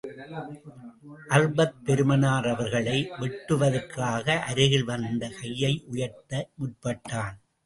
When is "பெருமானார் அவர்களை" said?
1.83-2.95